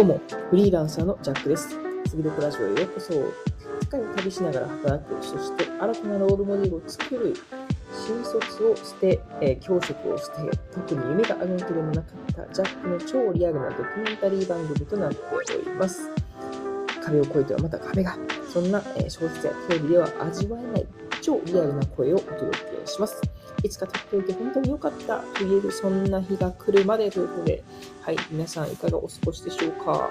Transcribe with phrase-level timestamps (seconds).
[0.00, 1.76] どうも、フリーランサーのジャックです。
[2.08, 3.12] 次どこラジオへようこそ。
[3.12, 3.22] 世
[3.90, 7.34] 界を旅しながら働く、そして新たなロールモデルを作る、
[8.06, 12.00] 新卒を捨て、えー教職を捨て、特に夢があるわけでもなか
[12.32, 16.08] ったジャックの超リアルなドキュメンタリー番組となっております。
[17.04, 18.16] 壁を越えてはまた壁が、
[18.50, 20.86] そんな、えー小説やテレビでは味わえない
[21.20, 23.20] 超リアルな声をお届けします。
[23.62, 27.62] いつか撮っておいて本当に良かったと言えるそんな日が来るまでということで、
[28.02, 30.10] はい、皆さんいかがお過ごしでしょうか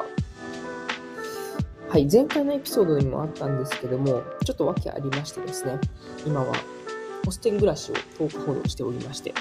[1.89, 5.79] はい、前回のエピソードにもあったんですけども、ちょっと訳ありましてですね、
[6.23, 6.53] 今は
[7.25, 9.33] ホステル暮らしを10日ほどしておりまして、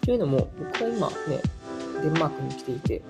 [0.00, 1.40] というのも、僕は今ね、
[2.02, 3.02] デンマークに来ていて、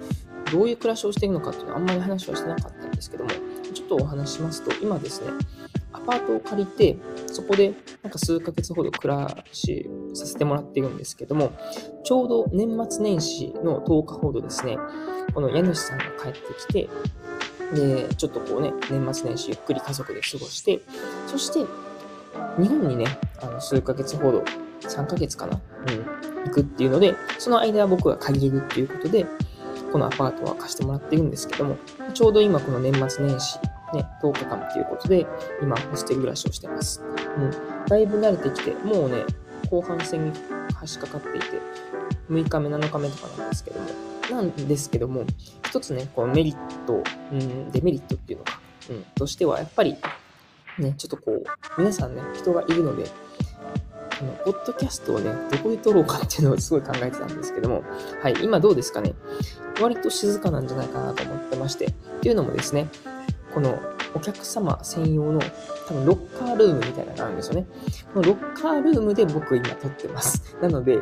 [0.52, 3.30] どういう暮らしをしているのかっていうのはあんまり話はしてなかったんですけども、
[3.72, 5.30] ちょっとお話しますと、今ですね、
[5.96, 11.52] アパートを借りて、そこでなんか数ヶ月ほど暮らしさせてもらっているんですけども、
[12.04, 14.78] ちょうど年末年始の10日ほどですね、
[15.34, 16.88] この家主さんが帰ってきて、
[17.74, 20.80] で、ちょっとこうね、年末年始ゆっくり家族で過ごして、
[21.26, 21.66] そして、
[22.58, 23.06] 日本にね、
[23.42, 24.44] あの数ヶ月ほど、
[24.82, 29.26] 3ヶ月かな、うん、行くっていうので、その間は僕が借りれるっていうことで、
[29.92, 31.76] このアパートは貸してもらってるんですけども、
[32.14, 33.58] ちょうど今この年末年始、
[33.94, 35.26] ね、10日間っていうことで、
[35.62, 37.02] 今、ホステル暮らしをしてます。
[37.36, 37.86] うん。
[37.86, 39.24] だいぶ慣れてきて、もうね、
[39.70, 40.32] 後半戦に
[40.80, 41.60] 差し掛かっていて、
[42.30, 43.86] 6日目、7日目とかなんですけども、
[44.30, 45.24] なんですけども、
[45.64, 49.96] 一つね、このメリット、うん、デメリットっていうのか、うん、としては、やっぱり、
[50.78, 51.44] ね、ちょっとこう、
[51.78, 53.04] 皆さんね、人がいるので、
[54.18, 57.84] このポッドキャストをね、どこで撮ろうかっていうのをすごい考えてたんですけども、
[58.22, 59.14] はい、今どうですかね？
[59.80, 62.88] 割と静かなんじゃないかなと思ってまして、っていうのもですね、
[63.56, 63.80] この
[64.12, 65.40] お客様専用の
[65.88, 67.66] 多分ロッカールームみたいなのがあるんですよね。
[68.12, 70.54] このロッカールームで僕今撮ってます。
[70.60, 71.00] なので、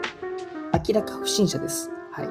[0.72, 1.90] 明らか不審者です。
[2.12, 2.28] はい。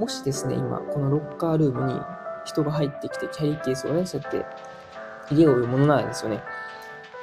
[0.00, 2.00] もしですね、今、このロッカールームに
[2.46, 4.46] 人が入ってきて、キャリーケースをね、そうやって
[5.28, 6.42] 入れようものならですよね、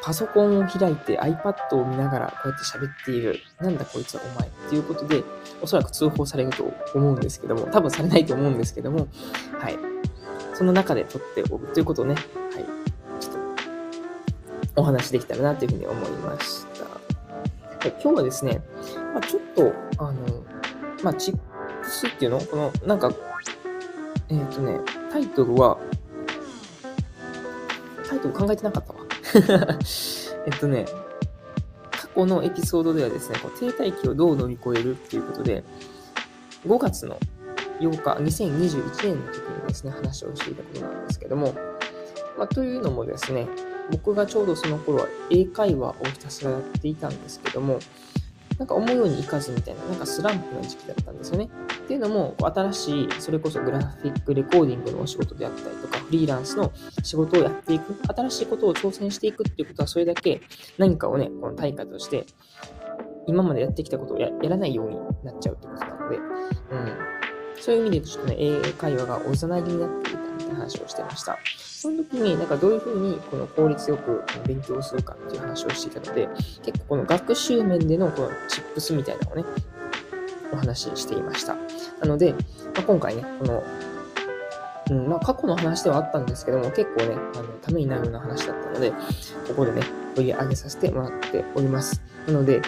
[0.04, 3.40] パソコンを開いて iPad を見ながらこうやって喋っている。
[3.60, 5.24] なんだこいつはお前っていうことで、
[5.60, 9.08] おそらく通報されると思うんですけども、多分されないと思うんですけども、
[9.60, 9.95] はい。
[10.56, 12.24] その中で撮っておくということをね、はい。
[13.20, 13.36] ちょっ
[14.74, 16.86] と、お話できたらなというふうに思いました。
[16.86, 16.90] は
[17.88, 18.62] い、今日はですね、
[19.14, 20.46] まあ、ちょっと、あの、
[21.04, 22.40] まあ、チップスっていうの？
[22.40, 23.12] この、なんか、
[24.30, 24.80] えっ、とね、
[25.12, 25.78] タイトルは、
[28.08, 29.00] タイトル考えてなかったわ。
[30.48, 30.86] えっとね、
[31.92, 35.66] 過去のエピソードではですね、こう停滞期をどう乗り越えるっていうことで、
[36.66, 37.20] 5月の
[37.80, 41.54] 8日、2021年の時にですね、話をしていたことなんですけども、
[42.38, 43.48] まあ、というのもですね、
[43.92, 47.80] 僕がちょうどその頃は英会話をひたすらやっていたんですけども、
[48.58, 51.50] なんか思うようにいかずみたいな、なんかスランプの時期だったんですよね。
[51.84, 56.72] っていうのも、新しい、それこそグラフィックレコーディングのお仕事であったりとか、フリーランスの
[57.04, 60.42] 仕事をやっていく、新しいことを挑戦していくっていうことは、それだけ
[60.78, 62.26] 何かをね、この対価として、
[63.28, 67.15] 今までやってきたことをやらないようになっちゃうってことなので、うん。
[67.60, 71.38] そういう意味でちょっとね、英会話がおざなりになっていたみたいな話をしてました。
[71.86, 76.28] その時に、なんかどういうふうにこの効率よく勉強するかっていう話をしていたので、
[76.64, 79.44] 結構この学習面でのこのチップスみたいなのをね、
[80.52, 81.56] お話ししていました。
[82.02, 82.40] なので、ま
[82.80, 83.64] あ、今回ね、この、
[84.90, 88.92] うん、まあ過去の話ではあったんですけども、結構ね、あの、ためになるような話だったので、
[89.48, 89.82] ここでね、
[90.16, 92.02] 取り上げさせてもらっております。
[92.28, 92.62] なので、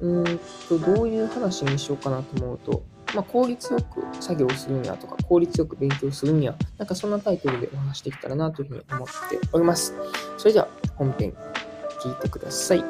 [0.00, 0.24] うん
[0.68, 2.82] と、どういう話にしようかなと思うと、
[3.14, 9.14] まあ、効率よく作業するにはとか、効率よく勉強するには、なんかそんなタイトルでお話できたらなというふうに思って
[9.52, 9.94] おります。
[10.36, 11.32] それでは本編
[12.02, 12.84] 聞いてください。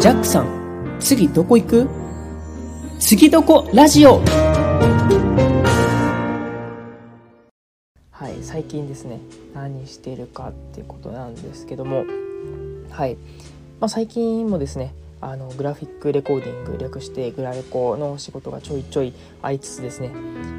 [0.00, 1.88] ジャックさん、次どこ行く？
[2.98, 4.20] 次どこラジオ？
[8.10, 9.20] はい、最近ですね、
[9.54, 12.04] 何してるかっていうことなんですけども、
[12.90, 13.16] はい、
[13.82, 19.12] まあ、最近もですねあのグラフィックレコーディング略してグラレコの仕事がちょいちょい
[19.42, 20.12] ありつつですね。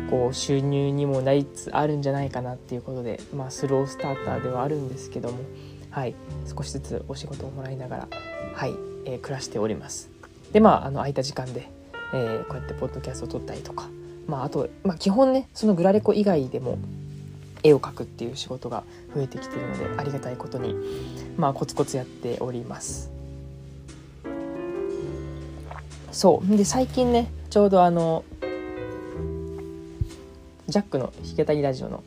[0.10, 5.38] こう収入にもなりつつあるんじゃないかなっていうことで、まあ、スロースターターではあるんですけども、
[5.90, 6.16] はい、
[6.54, 8.08] 少しずつお仕事をもらいながら、
[8.56, 8.72] はい。
[9.06, 10.10] えー暮らしております。
[10.52, 11.70] でまああの空いた時間で、
[12.14, 13.88] えーこうやってポッドキャストを撮ったりとか、
[14.28, 16.78] まあ、あと、まあ、基本ねそのグラレコ以外でも
[17.64, 18.84] 絵を描くっていう仕事が
[19.16, 20.76] 増えてきてるのでありがたいことに
[21.38, 23.13] まあコツコツやっております。
[26.14, 26.58] そう。
[26.58, 28.24] で最近ねちょうどあの
[30.70, 32.04] ジャックの弾けたりラジオの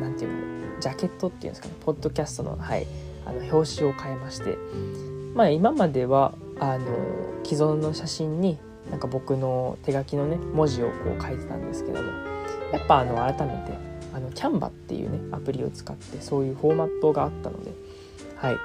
[0.00, 2.86] なんていうのジャケットっていうんですかねポッドキャストの,、はい、
[3.24, 4.58] あの表紙を変えまして
[5.34, 6.86] まあ今まではあの
[7.44, 8.58] 既存の写真に
[8.90, 12.10] なんか僕の手書きのね文字をこう書いてたんですけども
[12.72, 13.78] やっぱあの改めて
[14.12, 17.72] あのキャンバっていうねアプリを使ってそういうフォーマットがあったので
[18.36, 18.56] はい。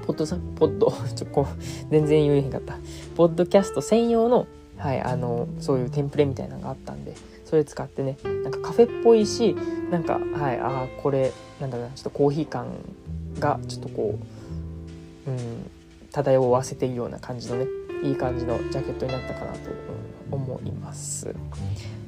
[0.00, 2.78] ポッドさポッド ちょこう全然言えへんかった
[3.16, 4.46] ポッドキャスト専用の
[4.76, 9.54] はいあのそういうテンプレみたいなのがあったんでそれ使ってねなんかカフェっぽいし
[9.90, 12.66] なんかはいああこれなんだろうなちょっとコーヒー感
[13.38, 14.18] がちょっとこ
[15.26, 15.38] ううん
[16.10, 17.66] 漂わせているような感じのね
[18.02, 19.58] いい感じのジャケットになったかなと
[20.30, 21.34] 思います。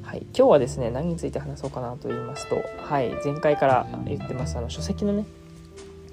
[0.01, 5.25] はい、今日はですね何について話そうかなと言いますと、はい、前回から言ってますあの書籍のね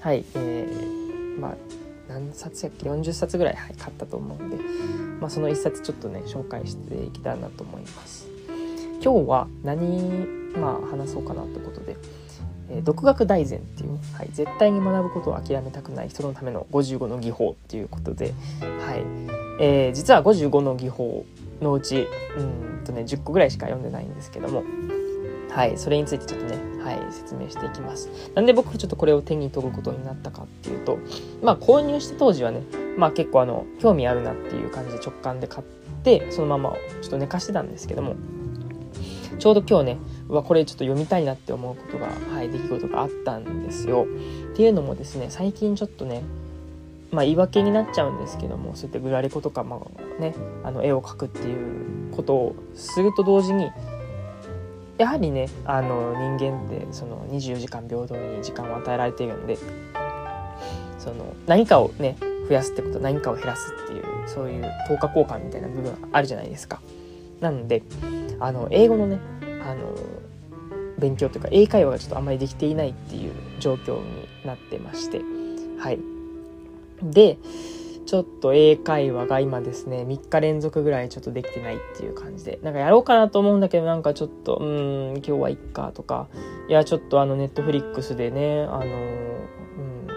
[0.01, 1.02] はい、えー、
[1.39, 1.55] まあ
[2.09, 4.57] 何冊やっけ？40冊ぐらい、はい、買ったと思うんで、
[5.21, 8.29] まあ、その1冊ちょっとね紹介していきたいなと思います。
[9.03, 10.27] 今日は何、
[10.57, 11.97] まあ、話そうかなということで、
[12.71, 19.05] えー、独学大全っていう、はい、絶対に学ぶことを諦めたくない人のための55の技法っていうことで、はい
[19.61, 21.27] えー、実は55の技法
[21.61, 22.07] のうち
[22.37, 24.63] うんとね10個ぐらいしか読んでないんですけども
[25.51, 28.09] はいそれについてちょっとねはい説明していきます。
[28.35, 30.99] なんで僕ちょっとこれを手に取ることになったかっていうと
[31.43, 32.63] まあ購入した当時はね
[32.97, 35.67] まあ結構あの興味あるなっていう感じで直感で買っ
[36.03, 38.17] てそのままちょっと寝かしてたんですけども
[39.39, 39.99] ちょうど今日ね
[40.29, 44.07] うわこれちょっと読みたいなって思うことがはい出来事があったんですよ。
[44.53, 46.23] っていうのもですね最近ちょっとね
[47.13, 50.35] まあ、言い訳になっちゃうんですけどもそうやってグラレコとか、まあね、
[50.65, 53.71] あの絵を描くっていうことをすると同時に
[54.99, 59.59] やはりねあの人間ってその24時間平等に時間を与えられているので
[60.99, 62.17] その何かをね
[62.49, 66.81] 増やすってこと何かを減らすっていうそういう等価交換みたいな部分あるじゃないですか。
[67.41, 67.83] なので
[68.39, 69.19] あの英語のね
[69.67, 69.95] あの
[70.99, 75.21] 勉強というか英会話がちょっとあんまりできていないっていう状況になってまして
[75.79, 75.99] はい
[77.03, 77.39] で、
[78.05, 86.29] ちょっと英会話が今ですね、3日連続ぐらいちょっとできてないっていう感じで、なんかやろうかなと思うんだけど、なんかちょっと、うん、今日はいっかとか、
[86.69, 90.09] いや、ちょっとあの、ネットフリックスでね、あの、うん、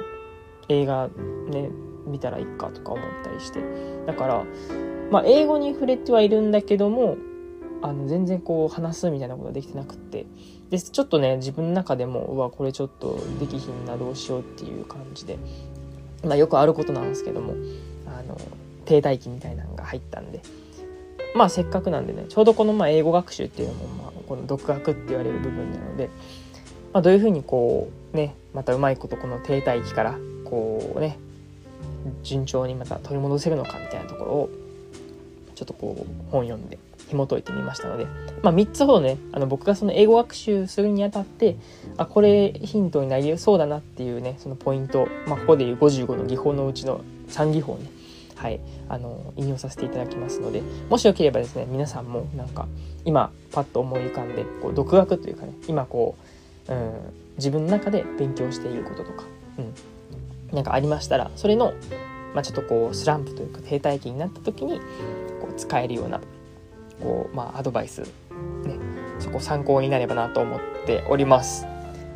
[0.69, 1.09] 映画
[1.49, 1.69] ね、
[2.05, 3.59] 見たらいいかとか思ったりして。
[4.05, 4.45] だから、
[5.11, 7.17] まあ、英語に触れてはいるんだけども、
[7.81, 10.25] あの、全然こう、話すみたいなことができてなくって。
[10.69, 15.37] で、ちょっとね、自分の中でも、うわ、これちょっとできひんな、どうしようっていう感じで、
[16.25, 17.53] まあ、よくあることなんですけども
[18.07, 18.39] あの
[18.85, 20.41] 停滞期みたいなのが入ったんで
[21.35, 26.09] まあせっかくなんでねちょうどこのまあ英語学習っていうのもまあこの独学って言われる部分なので、
[26.93, 31.17] まあ、どういうふうにこうねまたうまいことこの停滞期からこうね
[32.23, 34.49] 順調にまた取り戻せるのかみたいなところを
[35.55, 36.77] ちょっとこう本読んで
[37.09, 38.05] 紐解いてみましたので、
[38.41, 41.57] まあ、3つほどねあの僕がその英語学習するにあたって
[41.97, 47.95] あこれヒントになりそうだなっていうねそのポイント、まあ、ここでいう55の技法のうちの3技法ね
[48.35, 48.59] はい、
[48.89, 52.67] あの引用させていただきますのでもしよければですね皆さんもなんか
[53.05, 56.15] 今パッと思い浮かんでこう独学というかね今こ
[56.67, 56.91] う、うん、
[57.37, 59.23] 自分の中で勉強していることとか、
[59.57, 59.61] う
[60.53, 61.73] ん、なんかありましたらそれの、
[62.33, 64.79] まあ、ちょっとこうスランプというか停滞期になった時に
[65.41, 66.19] こう使えるような
[67.01, 68.07] こう、まあ、アドバイス、ね、
[69.19, 71.65] そこ参考になればなと思っております。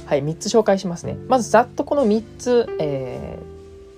[0.05, 1.17] はい、3つ紹介しますね。
[1.27, 3.37] まずざっとこの3つ、え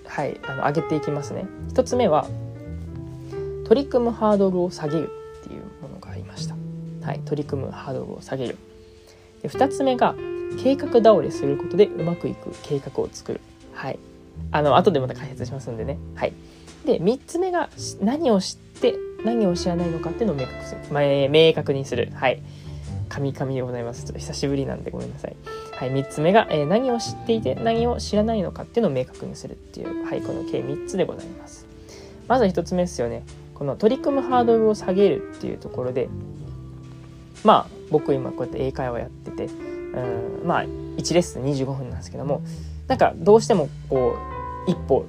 [0.05, 1.45] ー、はい、あの上げていきますね。
[1.73, 2.27] 1つ目は、
[3.65, 5.09] 取り組むハードルを下げる
[5.39, 6.55] っていうものがありました。
[7.03, 8.57] はい、取り組むハードルを下げる。
[9.41, 10.15] で2つ目が、
[10.61, 13.41] 計画倒れすることでうまくいく計画を作る。
[13.73, 13.99] はい。
[14.51, 15.97] あの、後でまた解説しますんでね。
[16.15, 16.33] はい。
[16.85, 17.69] で、3つ目が、
[18.01, 22.11] 何を知って何を知らないのかっていうのを明確する、まあ、明確にする。
[22.13, 22.41] はい。
[23.09, 24.03] 神々でございます。
[24.03, 25.35] ちょっと久しぶりなんでごめんなさい。
[25.73, 30.05] はい3つ目が、えー、何を知っていて何を知らないのかっていうのを明確にするっていう。
[30.05, 31.65] はいこの計3つでございます。
[32.27, 33.23] まず1つ目ですよね。
[33.53, 36.09] この取り組むハードルを下げるっていうところで
[37.43, 42.41] まあ僕今こうやって英会話やっててうんまあ1レッスン25分なんですけども
[42.87, 44.17] なんかどうしてもこ
[44.67, 45.05] う一歩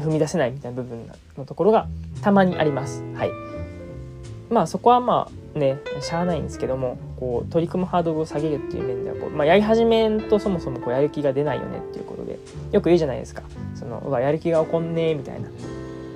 [0.00, 1.86] 踏み出せないみたいな部分のところが
[2.22, 3.04] たまにあります。
[3.14, 3.51] はい。
[4.52, 12.38] まあそこはまあねしゃあないんですけどもこう取り組むハードルを下げるっていう面ではこう、まあ、やり始めんとそもそもこうやる気が出ないよねっていうことで
[12.70, 13.42] よく言うじゃないですか。
[13.74, 15.48] そのうわやる気が起こんねえみたいな。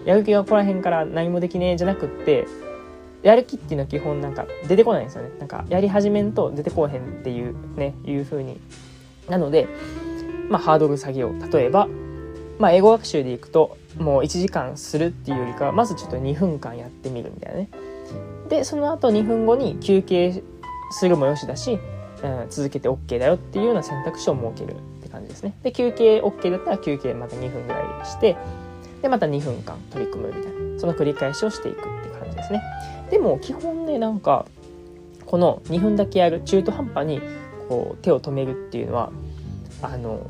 [0.05, 2.47] やる気が起こらへんから何もできねえじゃなくって
[3.23, 5.31] やる気っていうのは基本なんか出てこないんですよね。
[5.39, 8.61] なんかやり始めんと出てこへんっていうねいう風に。
[9.29, 9.67] なので
[10.49, 11.53] まあハードル下げよう。
[11.53, 11.89] 例えば
[12.59, 17.69] まあ英語学習でいくともう1時間するっていうよりかはまずちょっと2分間やってみるみたいなね。
[18.49, 20.43] でその後2分後に休憩
[20.91, 21.79] するもよしだし、
[22.23, 25.55] うん、続けて OK だよっていうような選択肢を設けるって感じですね。
[25.63, 28.37] で休憩 OK だったら休憩また2分ぐらいして
[29.03, 32.63] でまた2分間取り組むみたいなその繰り返しをしていくって感じですね。
[33.11, 34.47] でも基本ねなんか
[35.27, 37.21] この2分だけやる中途半端に
[37.69, 39.11] こう手を止めるっていうのは
[39.83, 40.27] あの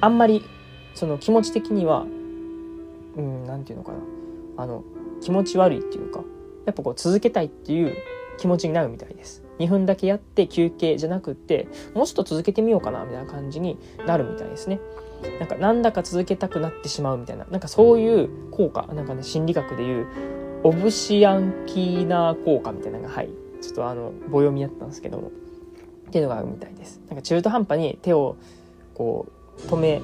[0.00, 0.44] あんまり
[0.94, 2.04] その気持ち的には
[3.16, 3.98] うん何て言うのかな。
[4.56, 4.84] あの
[5.20, 6.20] 気持ち悪いっていうか
[6.66, 7.96] やっぱこう続けたいっていう
[8.38, 9.42] 気持ちになるみたいです。
[9.58, 14.80] 2分だけやって休憩じゃなくってもうちょっと続けてみようかなみたいな感じになるみたいですね。
[15.38, 20.06] なんかなんだか続けたくなってしまうみたいななんかそういう効果なんかね心理学でいう
[20.64, 23.30] オブシアンキーナー効果みたいなのがはい
[23.62, 25.28] ちょっとあの棒読みやったんですけども
[26.08, 27.00] っていうのがあるみたいです。
[27.08, 28.36] なんか中途半端に手を
[28.94, 29.26] こ
[29.58, 30.02] う止め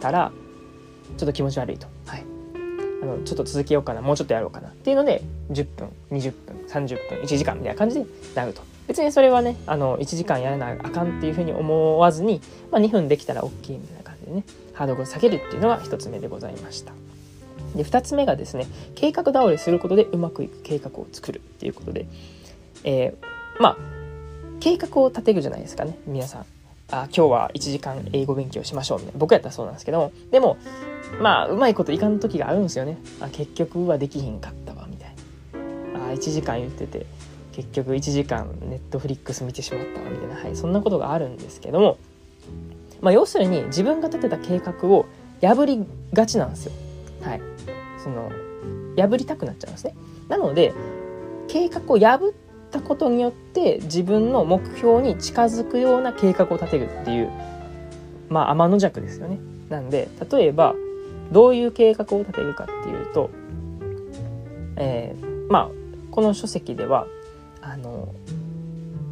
[0.00, 0.32] たら
[1.16, 1.86] ちょっと気持ち悪いと。
[3.02, 4.02] あのちょっと続けようかな。
[4.02, 4.68] もうちょっとやろうかな。
[4.68, 8.62] っていうので10分20分30分1時間みたいな感じでなると。
[8.86, 12.40] 別にそれはねあの1時間やらなあかんっていうふうに思わずに、
[12.72, 16.92] まあ、2分できたら OK みたいな感じでねハードルを下げるっていうのが1つ目でございました。
[17.76, 18.66] で2つ目がですね
[18.96, 22.06] 計画倒れすることでうまくいく計画を作るっていうことで、
[22.82, 23.76] えー、まあ
[24.58, 26.59] 計画を立てるじゃないですかね皆さん。
[26.90, 29.18] あ今日は1時間英語勉強しましょうみたいな。
[29.18, 30.56] 僕やったらそうなんですけどもでも
[31.20, 32.98] まあうまいこといかん時があるんですよね。
[33.20, 35.14] あ結局はできひんかったわみたい
[35.94, 36.06] な。
[36.06, 37.06] あ1時間言ってて
[37.52, 40.34] 結局1時間ネットフリックス見てしまったわみたいな。
[40.36, 41.98] はいそんなことがあるんですけども
[43.00, 45.06] まあ要するに自分が立てた計画を
[45.40, 46.72] 破りがちなんですよ。
[47.22, 47.40] はい。
[48.02, 48.30] その
[48.96, 49.94] 破りたくなっちゃうんですね。
[50.28, 50.72] なので
[51.48, 52.32] 計画を破
[52.70, 57.30] ったことによって自分の目標に近づくような計画を立てるっていう
[58.28, 59.38] まあ天の弱ですよね。
[59.68, 60.74] なんで例えば
[61.32, 63.30] どういう計画を立てるかっていうと、
[64.76, 65.70] えー、まあ
[66.12, 67.06] この書籍では
[67.60, 68.14] あの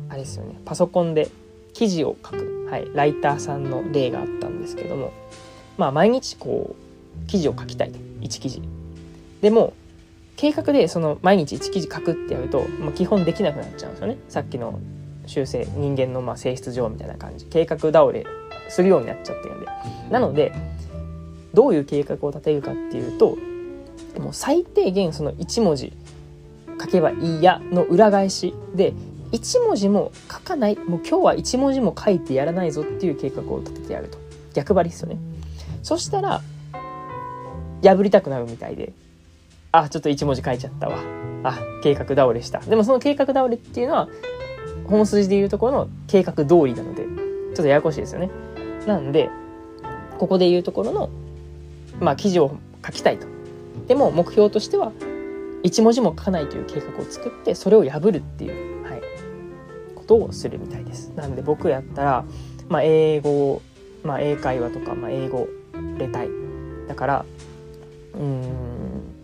[0.09, 1.29] あれですよねパソコンで
[1.75, 5.13] 記事を書く、はい、ライターさんの例があったんですけども
[5.77, 8.63] まあ毎日こう記事を書きたいと1記事。
[9.43, 9.75] でも
[10.39, 14.19] 計画でその毎日1記事書くってやると、まあ、基本できなくなっちゃうんですよね。
[14.29, 14.79] さっきの
[15.27, 17.45] 修正人間のまあ性質上みたいな感じ。
[17.47, 18.25] 計画倒れ
[18.69, 19.67] するようになっちゃってるんで。
[20.11, 20.53] なので
[21.55, 23.37] どういう計画を立てるかっていうと
[24.21, 25.93] もう最低限その1文字
[26.81, 28.93] 書けばいいやの裏返しで
[29.33, 34.19] 1文字も書かないもう今日は1文字も書いてやらないぞっていう計画を立ててやると。
[34.55, 35.19] 逆張りですよね。
[35.83, 36.43] そしたら
[37.83, 38.93] 破りたくなるみたいで。
[39.73, 40.99] あちょっと1文字書いちゃったわ
[41.45, 44.09] あ計画倒れしたでもその計画倒れっていうのは
[44.87, 48.31] 本筋でいうところの計画通りなのでちょっとややこしいですよね
[48.87, 49.31] なんで
[50.19, 51.11] ここでいうところの
[52.01, 53.27] まあ記事を書きたいと
[53.87, 54.93] でも目標としては
[55.63, 59.03] 1文字も書かないという計画を作ってそれを破るっていう、はい、
[59.95, 61.09] ことをするみたいです。
[61.17, 62.25] なので僕やったら、
[62.69, 63.61] まあ、英語、
[64.05, 66.29] まあ、英会話とか、まあ、英語入れたい。
[66.87, 67.25] だから
[68.15, 69.18] うん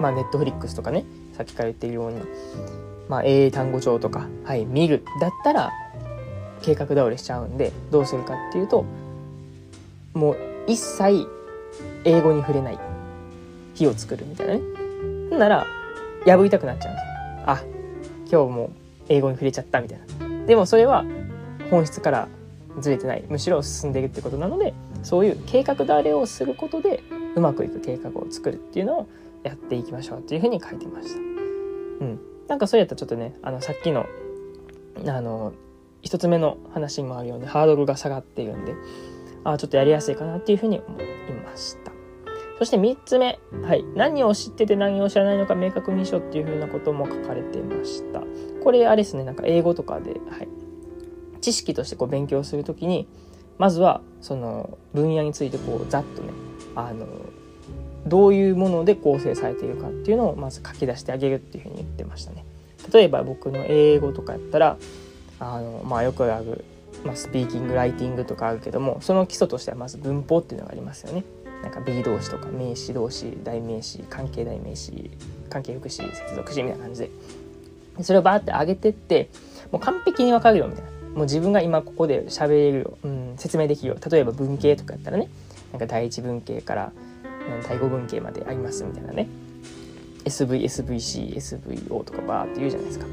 [0.00, 1.04] まあネットフリックスとかね
[1.36, 2.20] さっきから言っているように、
[3.08, 5.72] まあ、英単語帳とか、はい、見るだったら
[6.62, 8.84] 計画倒れしちゃうんでどうするかっていうと
[10.14, 10.36] もう
[10.66, 11.26] 一切
[12.04, 12.78] 英語に触れない
[13.74, 14.60] 日を作るみたいなね。
[15.38, 15.66] なら
[16.26, 17.08] 破りたくなっちゃうんですよ。
[17.46, 17.62] あ
[18.30, 18.70] 今日も
[19.08, 20.46] 英語に触れちゃったみたいな。
[20.46, 21.04] でもそれは
[21.70, 22.28] 本質から
[22.80, 23.24] ずれてない。
[23.28, 27.02] むしろ進んでいるってことなのでそういう計画だれをすることで
[27.36, 29.08] うまくいく計画を作るっていうのを
[29.42, 31.18] やっていきましょうっていうふうに書いてました。
[31.18, 34.06] うん、なんかそれやったらちょっとねあのさっきの
[35.06, 35.52] あの
[36.02, 38.74] 一つ目の話にもあるようにハードルが下がっているんで
[39.44, 41.04] あちょっとやりやすいかなっていうふうに思い
[41.44, 41.98] ました。
[42.58, 48.22] そして3つ目、はい、何を知ってて何を知らないのか明確にしろっていうふうなことも書かれてました。
[48.64, 50.48] これあれですね、なんか英語とかで、はい、
[51.40, 53.06] 知識としてこう勉強するときに、
[53.58, 56.30] まずはその分野についてこうざっとね、
[56.74, 57.06] あの、
[58.06, 62.44] どういうもので構成されているかっていうのをまず書き出してあげるっていうふうに言ってましたね。
[62.92, 64.76] 例えば僕の英語とかやったら、
[65.40, 66.64] あの、まあよくある、
[67.04, 71.24] まあ、スピーキング、ライティングとかあるけども、その基礎としてはまず文法っていうのがありますよね。
[71.62, 75.10] なんか B 動詞とか名詞動詞代名詞関係代名詞
[75.50, 77.10] 関係副詞接続詞みたいな感じで
[78.02, 79.28] それをバーって上げてって
[79.72, 85.28] もう完璧に分かるよみたいなもう自分が今ここで喋れるよ、うん、説明できるよ例えば文系とかやったらね
[85.72, 86.92] なんか第一文系から
[87.66, 89.28] 第五文系までありますみたいなね。
[90.24, 93.06] SVSVC SVO とかバーって言うじゃないですか。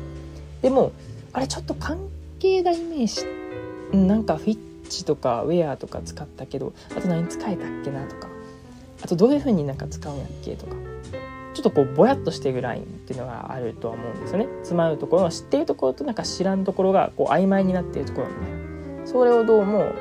[0.61, 0.91] でも
[1.33, 1.99] あれちょっと関
[2.39, 3.25] 係代名詞
[3.91, 4.57] なんかフィッ
[4.89, 8.29] チとかウェアとか使ったけどあと何使えたっけなとか。
[9.03, 10.75] あとどういう風になんか使うんやっけとか。
[11.53, 14.47] ちょっとこうぼやっとしてるラインっていうのがあるとは思うんですよね。
[14.59, 19.93] 詰まるところの知っているところとなんか知らんところがこう曖昧になっているところみたいなそれをどうも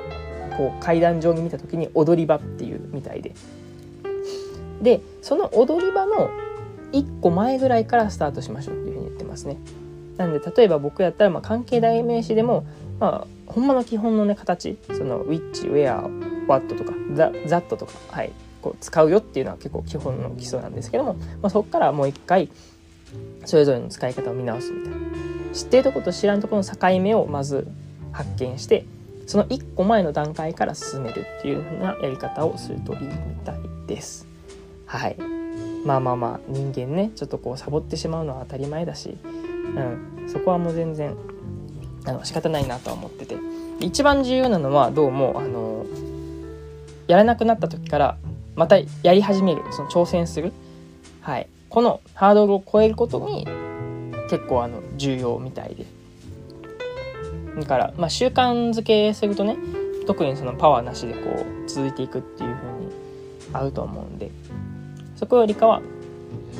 [0.56, 3.34] こう階段上に見た時に踊り場っていうみたいで。
[4.82, 6.30] でその踊り場の
[6.92, 9.56] 1個前ぐらいからスタートしましょうっていうふうに言ってますね。
[10.16, 12.64] なんで例えば僕やったらま関係代名詞でも
[13.00, 22.48] まあほんまの基本のね形その which, where, what とか that とかはいこう使うよっていうのは結構基本の基礎なんですけども、まあ、そこからもう一回
[23.44, 24.98] それぞれの使い方を見直すみたいな
[25.52, 27.66] 知っているとこと知らんとこの境目をまず
[28.12, 28.86] 発見して
[29.26, 33.10] その1個前の段階から進めるっていう風なやり方をするといいみ
[33.44, 34.33] たいです。
[34.98, 35.16] はい。
[35.84, 39.18] まあまあまあ人間ねちょっとこうサボってしまうのは当たり前だし、
[39.76, 41.14] うん、そこはもう全然
[42.06, 43.36] あの仕方ないなとは思ってて。
[43.80, 45.84] 一番重要なのはどうもあの
[47.08, 48.16] やらなくなった時から
[48.54, 49.62] またやり始める。
[49.72, 50.52] その挑戦する、
[51.20, 53.46] はい、このハードルを超えることに
[54.30, 55.86] 結構あの重要みたいで。
[57.60, 59.56] だから、まあ、習慣づけするとね
[60.06, 62.88] 特にそのパワーなしでこう続いていくっていう風に
[63.52, 64.30] 合うと思うんで。
[65.16, 65.82] そこよりかは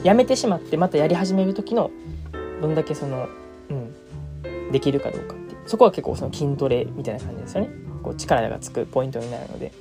[0.03, 1.91] やめてしまってまたやり始める時の
[2.61, 3.29] どんだけその、
[3.71, 5.55] うん、できるかどうかって。
[5.67, 7.71] そこは結構その筋トレみたいな感じですよね。
[8.03, 9.73] こう力がつくポイントになるので、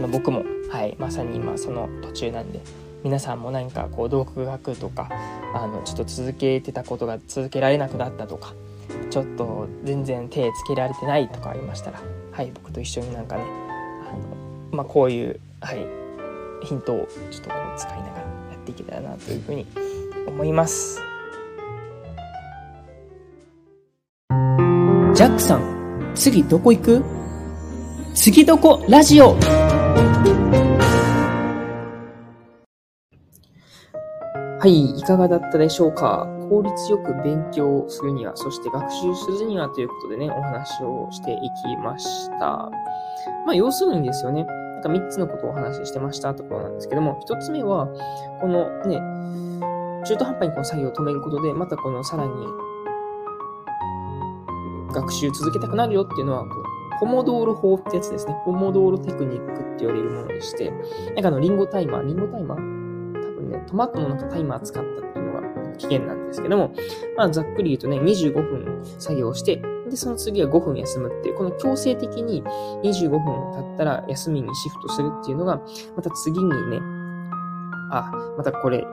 [0.00, 2.60] ま、僕も、はい、まさに今その途中なんで
[3.02, 5.10] 皆さんも何かこう独学とか
[5.54, 8.54] あのちょっと続けてたことが続けられなくなったとか
[9.10, 12.00] ちょっと全然手つけられてないとかありましたら
[12.32, 15.86] はい僕と一緒になんかねあの、まあ、こういう、はい、
[16.64, 18.24] ヒントをちょっとこう使いながらや
[18.56, 19.66] っていけたらなというふうに
[20.26, 21.00] 思います。
[25.14, 27.04] ジャックさん、次どこ行く？
[28.14, 29.36] 次どこラジオ？
[34.58, 36.26] はい、いかがだったでしょうか？
[36.48, 42.70] 効率よく勉強するには、そして学習するにはということでね、お話をしていきました。
[43.46, 44.46] まあ、要するにですよね、
[44.88, 47.88] 3つのことをお話ししてましたところなんですけども、1つ目は、
[48.40, 49.00] このね、
[50.06, 52.32] 中途半端にこの作業を止めることで、またこのさらに
[54.92, 56.46] 学習続けたくなるよっていうのは、
[57.00, 58.36] ポモドーロ法ってやつですね。
[58.44, 62.58] ポモドーロテクニックって言われるものでして、なんかあの、リンゴタイマー、リンゴタイマー？
[62.58, 65.42] 多分ねトマトの中タイマー使ったっていうのが
[65.76, 66.72] 危険なんですけども、
[67.16, 69.60] まあ、ざっくり言うとね、25分作業して、
[69.94, 72.42] で、その次は5分休むっていう、この強制的に
[72.82, 75.60] 25分経ったら休みにシフトするっていうのが、
[75.96, 76.80] また次にね、
[77.92, 78.84] あ、またこれ、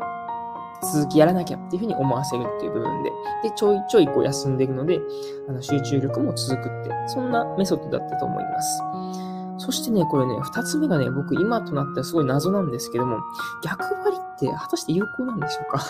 [0.93, 3.09] 続きやらなきゃっていうふうに思わせるっていう部分で、
[3.43, 5.01] で、ちょいちょいこう休んでいるので、
[5.49, 8.83] あの集中力も続くって、そんなメソッドだったと思います。
[9.65, 13.17] そしてね、これね、二つ目がね、僕今となってはすごい謎なんですけども、
[13.63, 15.81] 逆割って果たして有効なんでしょうか？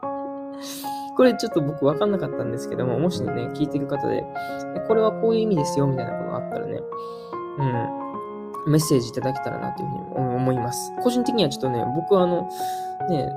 [1.16, 4.24] これちょっと僕わかんなかったんですけども、もしね、聞いてる方で、
[4.86, 6.80] これはこういう意味ですよ、みたいなことがあったらね、
[7.58, 10.92] うん、メッセージいただけたらなというふうに思います。
[11.02, 12.48] 個人的にはちょっとね、僕はあの、
[13.08, 13.28] ね、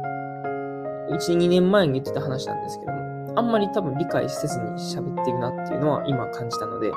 [1.12, 6.92] 1、2年前に言ってた話なんですけども、あんまり多分理解せずに喋ってるなっていうのは今感じたので、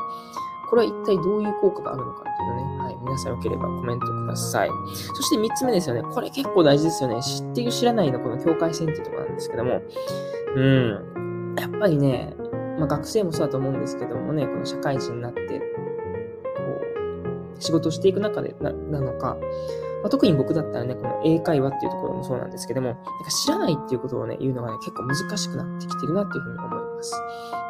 [0.68, 4.70] これは一体どういう効果があるのかっていうのね、はい、皆さんよければコメントください。
[5.14, 6.02] そして三つ目ですよね。
[6.02, 7.22] これ結構大事ですよね。
[7.22, 9.80] 知ってる知らないのこの境界線っていうところなんですけども、
[10.56, 11.54] うん。
[11.58, 12.34] やっぱりね、
[12.78, 15.64] まあ、学生もそうだと思うんですけどもね、この社会人になって、こ
[17.58, 19.36] う、仕事していく中でな、なのか、
[20.02, 27.14] まあ、特に僕だったらね、この英会話っていうところもそうなんですけども、なんか知らないっていうことをね、言うのがね、結構難しくなってきてるなっていうふうに思います。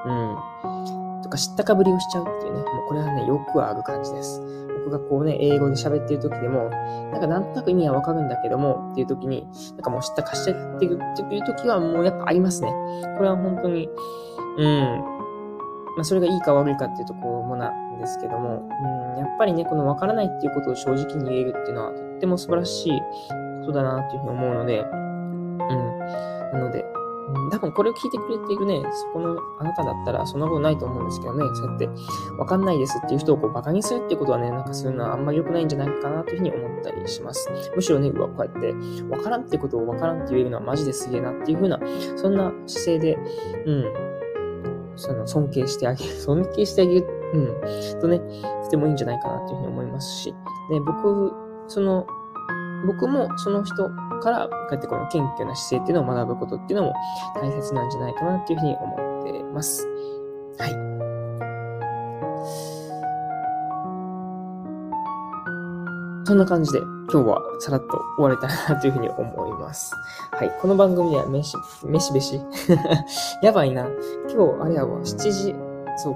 [0.07, 1.23] うん。
[1.23, 4.66] とか知ったかぶりをしちゃうっていうね、もうこれはね、よくある感じです。
[4.87, 6.71] 僕がこうね、英語で喋ってる時でも、
[7.11, 12.71] なんかなんとなく意味はわかるんだけども、っていう時に、なんかもう知ったかしちゃってるっていう時はもうやっぱありますね。
[13.17, 13.89] これは本当に、
[14.59, 15.01] うん。
[15.97, 18.69] まあそれがいいか悪いかっていうところもなんですけども、
[19.17, 23.01] うん、やっぱりね、このわからないっていうことを正直に言えるっていうのはとっても素晴らしい
[23.67, 25.99] ことだなっていうふうに思うので、うん。
[26.53, 26.85] なので、
[27.51, 31.89] 多分これを聞いてくれているね、そこのあなただったらそんなことないと思うんですけどね、そうやって
[32.39, 37.51] わかんないですっていう人をこうバカにするっていうことはね、なんかそういうのはあんまり良くないんじゃないかなというふうに思ったりします。
[37.75, 38.75] むしろね、うわ、こうやって
[39.11, 41.81] わからんってことをわからんって言えるのはマジですげえなっていうふうな、
[42.17, 43.19] そんな姿勢で、
[43.67, 44.17] うん、
[44.97, 48.21] その尊敬してあげる、 尊敬してあげる、うん、とね、
[48.65, 50.33] とてもいいんじゃないかなというふうに思いますし、
[50.71, 51.33] ね、僕、
[51.67, 52.07] その、
[52.87, 53.91] 僕もその人
[54.23, 56.95] から、こうやってこの謙虚な姿勢っていうのを学ぶことっていうのも
[57.35, 59.87] 大切なんじゃないかなっていうふうに思ってます。
[60.59, 60.71] はい。
[66.27, 66.81] そんな感じで
[67.13, 69.95] 今日はさらっと終われたらなというふうに思います。
[70.33, 70.51] はい。
[70.61, 72.41] この番組ではめし、めしべし
[73.43, 73.87] やばいな。
[74.29, 75.55] 今日、あれやわ、7時、
[75.97, 76.15] そう、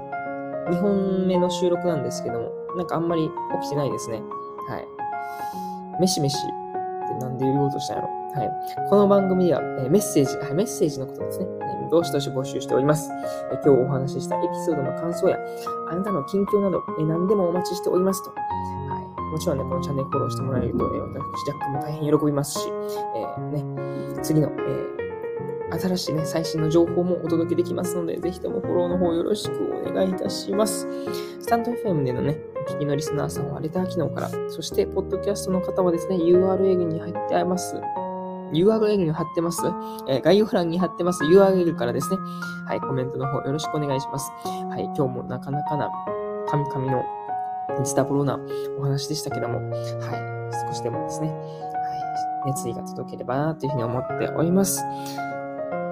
[0.69, 3.29] 2本目の収録なんですけども、なんかあんまり
[3.61, 4.21] 起きてないですね。
[4.67, 4.87] はい。
[5.99, 6.35] めしめし
[7.15, 8.09] ってなんで言おうとしたんやろ。
[8.09, 8.89] はい。
[8.89, 11.47] この番組では、えメッセージ、はい、メッセージのことですね。
[11.89, 13.11] どしどし募集しております。
[13.51, 15.37] え今日お話ししたエピソードの感想や、
[15.89, 18.31] あなたの近況など、え何でもお待ちしておりますと。
[18.31, 19.31] はい。
[19.31, 25.01] もちろんね、このチャンネルフォローしてもらえると、え私、ジャックも大変喜びますし、えー、ね、次の、えー
[25.79, 30.85] 新しいね、最新の情報もお届けできますので、ぜひともフォローの方よろしくお願いいたします。
[31.39, 37.75] スタンド FM でのね、お聞きのリスナーさんはレター機能から、そして、ポッドキャストの方はですね、URL に入ってあります。
[38.53, 39.61] URL に貼ってます。
[40.07, 42.17] えー、概要欄に貼ってます URL からですね、
[42.67, 44.31] はい、コメントの方よろしくお願いします。
[44.69, 45.89] はい、今日もなかなかな、
[46.49, 47.03] 神々の
[47.83, 48.39] ズタボロな
[48.77, 51.35] お話でしたけども、はい、少しでもですね、は
[52.45, 54.83] い、熱意が届ければなというふうに思っております。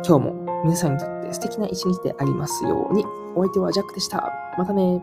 [0.05, 3.05] 今日も皆さんにとって素敵な一日でありますように。
[3.35, 4.31] お相手はジャックでした。
[4.57, 5.01] またね